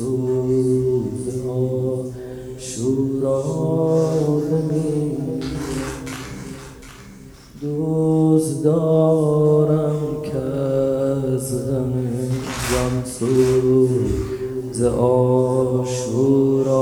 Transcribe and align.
سوز 0.00 1.26
شورا 2.58 3.42
بمیر 4.50 5.44
دوست 7.60 8.64
دارم 8.64 10.22
که 10.22 10.38
از 11.34 11.68
غم 11.68 11.92
جان 12.72 13.04
آشورا 14.98 16.80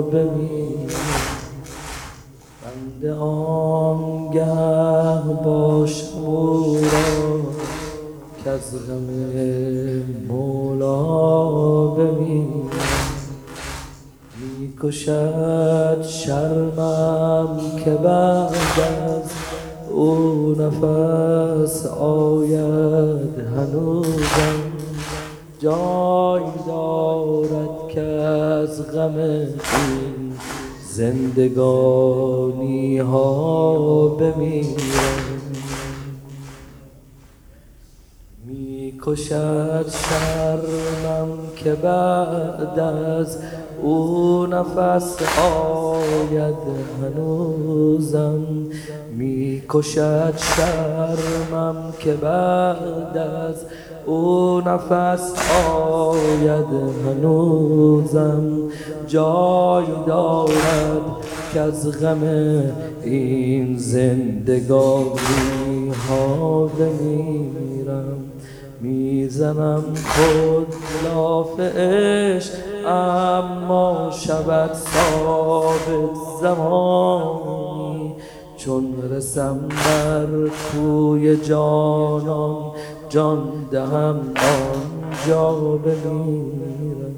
بمیر 0.00 0.92
بنده 2.62 3.12
آنگه 3.14 4.44
باشم 5.44 6.18
او 6.24 6.74
را 6.74 7.40
که 8.44 8.50
می‌کشد 14.82 16.02
شرمم 16.02 17.60
که 17.84 17.90
بعد 17.90 18.54
از 19.04 19.30
او 19.90 20.54
نفس 20.58 21.86
آید 21.86 23.38
هنوزم. 23.56 24.60
جای 25.58 26.42
دارد 26.66 27.88
که 27.88 28.00
از 28.00 28.92
غم 28.92 29.16
این 29.16 30.32
زندگانی 30.90 31.78
ها 32.98 34.08
بمیرم. 34.08 34.89
می‌کشد 39.00 39.86
شرمم 39.88 41.28
که 41.56 41.72
بعد 41.72 42.78
از 42.78 43.38
او 43.82 44.46
نفس 44.46 45.16
آید 45.42 46.54
هنوزم. 47.02 48.40
می‌کشد 49.16 50.34
شرمم 50.36 51.76
که 51.98 52.12
بعد 52.12 53.16
از 53.16 53.64
او 54.06 54.60
نفس 54.66 55.32
آید 55.74 56.66
هنوزم. 57.06 58.42
جای 59.06 59.86
دارد 60.06 61.02
که 61.52 61.60
از 61.60 62.00
غم 62.00 62.22
این 63.04 63.78
زندگانی 63.78 65.10
ها 66.08 66.66
بمیرم. 66.66 68.29
می‌زنم 68.80 69.84
خود 69.94 70.74
لاف 71.04 71.60
عشق 71.60 72.52
اما 72.86 74.10
شود 74.10 74.70
ثابت 74.74 76.14
زمانی. 76.40 78.14
چون 78.56 79.10
رسم 79.12 79.68
بر 79.68 80.50
کوی 80.72 81.36
جانان 81.36 82.72
جان 83.08 83.68
دهم 83.70 84.20
آنجا 84.36 85.50
بمیرم. 85.52 87.14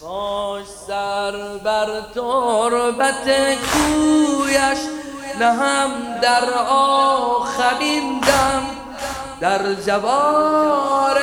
کاش 0.00 0.66
سر 0.86 1.32
بر 1.64 1.86
تربت 2.14 3.26
کویش 3.72 4.93
نهم 5.40 5.90
در 6.22 6.54
آخرین 6.68 8.20
دم 8.20 8.62
در 9.40 9.74
جوار 9.74 11.20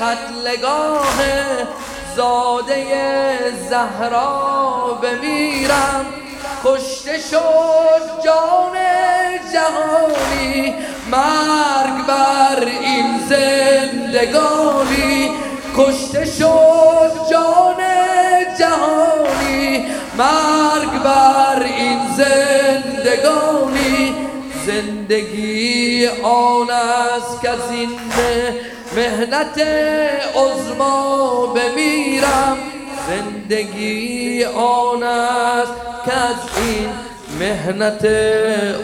قتلگاه 0.00 1.14
زاده 2.16 2.84
زهرا 3.70 4.98
بمیرم. 5.02 6.06
کشته 6.64 7.18
شد 7.18 8.24
جان 8.24 8.76
جهانی 9.52 10.74
مرگ 11.10 12.06
بر 12.06 12.64
این 12.64 13.20
زندگانی. 13.28 15.30
کشته 15.76 16.24
شد 16.24 16.79
مرگ 20.20 21.02
بر 21.04 21.62
این 21.62 21.98
زندگانی 22.16 24.14
زندگی 24.66 26.06
آن 26.22 26.70
است 26.70 27.40
که 27.42 27.50
این 27.70 27.90
مهنت 28.96 29.58
عظما 30.34 31.46
بمیرم. 31.46 32.56
زندگی 33.08 34.44
آن 34.44 35.02
است 35.02 35.72
که 36.04 36.12
از 36.12 36.36
این 36.56 36.88
مهنت 37.38 38.04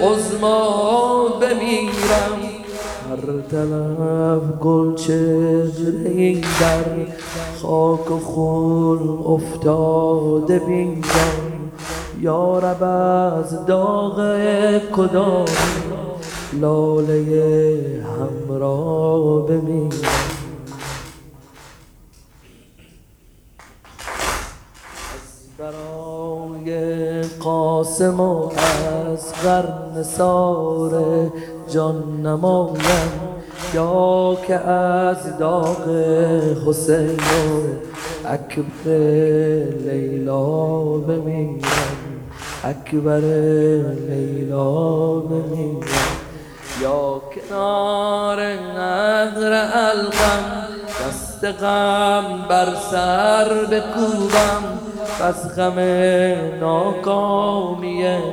عظما 0.00 1.28
بمیرم. 1.28 2.40
هر 3.10 3.40
طرف 3.50 4.42
گل 4.60 4.94
چهره 4.96 6.40
در 6.40 6.84
خاک 7.62 8.10
و 8.10 8.18
خون 8.18 9.18
افتاده 9.26 10.58
بینم 10.58 11.70
یا 12.20 12.58
رب 12.58 12.82
از 12.82 13.66
داغ 13.66 14.18
کدام 14.92 15.44
لاله 16.60 18.04
همرا 18.04 19.46
بمیرم؟ 19.48 20.26
برای 25.58 27.22
قاسم 27.22 28.20
و 28.20 28.50
از 29.12 29.34
نثار 29.96 31.02
جان 31.68 32.26
نمایم 32.26 33.35
یا 33.74 34.36
که 34.46 34.54
از 34.54 35.38
داغ 35.38 35.88
حسین 36.66 37.20
اکبر 38.24 38.90
لیلا 39.86 40.44
بمیرم 40.82 41.96
اکبر 42.64 43.20
لیلا 44.08 45.20
بمیرم. 45.20 45.80
یا 46.82 47.20
کنار 47.34 48.40
نهر 48.40 49.52
القم 49.74 50.44
دست 51.08 51.44
غم 51.44 52.24
بر 52.48 52.68
سر 52.90 53.48
بکوبم 53.70 54.64
پس 55.20 55.56
غم 55.56 55.78
ناکامی 56.60 58.06
آن 58.06 58.26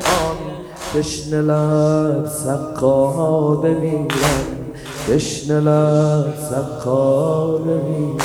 تشنه 0.94 1.42
لب 1.42 2.26
سقا 2.26 3.56
بمیرم. 3.56 4.63
تشنه 5.08 5.60
لب 5.60 6.34
سقا 6.50 7.58
بمیرم 7.58 8.18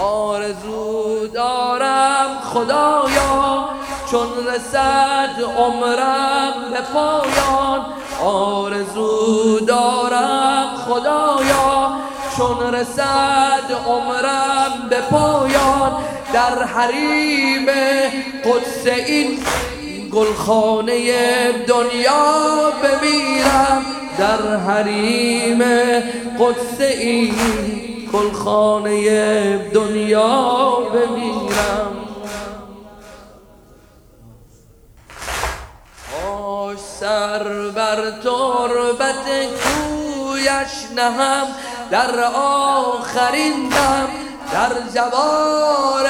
آرزو 0.00 1.26
دارم 1.34 2.28
خدایا 2.54 3.68
چون 4.10 4.28
رسد 4.54 5.42
عمرم 5.58 6.52
به 6.72 6.80
پایان. 6.94 7.86
آرزو 8.24 9.60
دارم 9.60 10.66
خدایا 10.88 11.92
چون 12.36 12.74
رسد 12.74 13.72
عمرم 13.86 14.88
به 14.90 15.00
پایان. 15.00 15.92
در 16.32 16.64
حریم 16.64 17.66
قدس 18.44 18.86
این 19.06 19.38
گلخانه 20.12 21.02
دنیا 21.52 22.72
بمیرم. 22.82 23.99
در 24.20 24.56
حریم 24.56 25.62
قدس 26.38 26.80
این 26.80 27.34
گلخانه 28.12 29.56
دنیا 29.58 30.72
بمیرم. 30.94 31.96
آش 36.28 36.78
سر 37.00 37.70
بر 37.74 38.10
تربت 38.10 39.26
کویش 39.62 40.72
نهم 40.96 41.46
در 41.90 42.24
آخرین 42.34 43.68
دم 43.68 44.08
در 44.52 44.72
جوار 44.94 46.06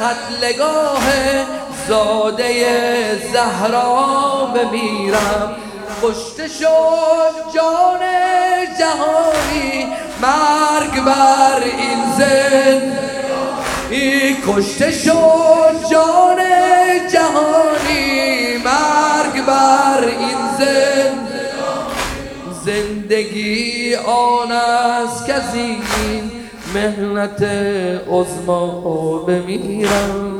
قتلگاه 0.00 1.02
زاده 1.88 3.30
زهرا 3.32 4.52
بمیرم. 4.54 5.67
کشته 6.02 6.48
شد 6.48 7.54
جان 7.54 8.00
جهانی. 8.78 9.86
مرگ 10.22 11.04
بر 11.04 11.62
این 11.62 12.12
زند 12.18 12.98
کشته 14.46 14.90
شد 14.92 15.90
جان 15.90 16.36
جهانی. 17.12 18.56
مرگ 18.64 19.46
بر 19.46 20.04
این 20.04 20.38
زند 20.58 21.28
زندگی 22.64 23.94
آن 23.94 24.52
است 24.52 25.26
که 25.26 25.34
این 25.34 26.30
مهنت 26.74 27.42
عزما 28.10 29.18
بمیرم. 29.18 30.37